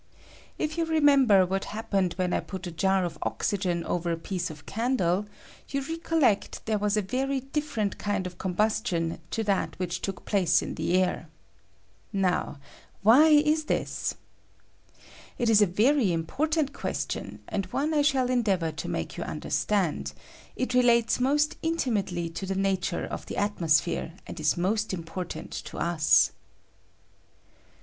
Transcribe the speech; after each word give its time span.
If 0.57 0.79
you 0.79 0.85
remember 0.85 1.45
what 1.45 1.65
happened 1.65 2.13
when 2.13 2.33
I 2.33 2.39
put 2.39 2.65
a 2.65 2.71
jar 2.71 3.05
of 3.05 3.19
oxygen 3.21 3.83
over 3.83 4.11
a 4.11 4.17
piece 4.17 4.49
of 4.49 4.65
candle, 4.65 5.27
you 5.69 5.83
recollect 5.83 6.65
there 6.65 6.79
was 6.79 6.97
a 6.97 7.03
very 7.03 7.41
different 7.41 7.99
kind 7.99 8.25
of 8.25 8.39
combustion 8.39 9.19
to 9.29 9.43
that 9.43 9.77
which 9.77 10.01
took 10.01 10.25
place 10.25 10.63
in 10.63 10.73
the 10.73 10.97
air. 10.99 11.29
Now 12.11 12.59
why 13.03 13.27
is 13.27 13.65
this? 13.65 14.15
It 15.37 15.51
is 15.51 15.61
a 15.61 15.67
very 15.67 16.11
im 16.11 16.25
portant 16.25 16.73
question, 16.73 17.43
and 17.47 17.67
one 17.67 17.93
I 17.93 18.01
shall 18.01 18.27
endeavor 18.31 18.71
to 18.71 18.89
make 18.89 19.17
you 19.19 19.23
understand; 19.23 20.13
it 20.55 20.73
relates 20.73 21.19
most 21.19 21.61
inti 21.61 21.91
mately 21.91 22.33
to 22.33 22.47
the 22.47 22.55
nature 22.55 23.05
of 23.05 23.27
the 23.27 23.37
atmosphere, 23.37 24.13
and 24.25 24.39
ia 24.39 24.47
most 24.57 24.93
important 24.95 25.51
to 25.51 25.77
us. 25.77 25.77
I 25.77 25.77
122 25.77 25.79
TESTS 25.79 26.31
FOR 26.31 26.31
OSYGEN. 26.31 26.37